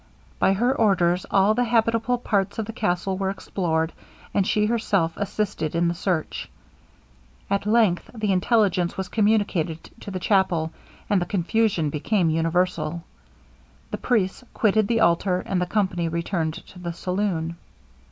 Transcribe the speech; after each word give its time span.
By 0.39 0.53
her 0.53 0.75
orders 0.75 1.27
all 1.29 1.53
the 1.53 1.63
habitable 1.65 2.17
parts 2.17 2.57
of 2.57 2.65
the 2.65 2.73
castle 2.73 3.19
were 3.19 3.29
explored, 3.29 3.93
and 4.33 4.47
she 4.47 4.65
herself 4.65 5.13
assisted 5.15 5.75
in 5.75 5.89
the 5.89 5.93
search. 5.93 6.49
At 7.51 7.67
length 7.67 8.09
the 8.11 8.31
intelligence 8.31 8.97
was 8.97 9.09
communicated 9.09 9.91
to 9.99 10.09
the 10.09 10.19
chapel, 10.19 10.71
and 11.07 11.21
the 11.21 11.27
confusion 11.27 11.91
became 11.91 12.31
universal. 12.31 13.03
The 13.91 13.99
priest 13.99 14.43
quitted 14.55 14.87
the 14.87 15.01
altar, 15.01 15.43
and 15.45 15.61
the 15.61 15.67
company 15.67 16.07
returned 16.07 16.55
to 16.65 16.79
the 16.79 16.93
saloon. 16.93 17.57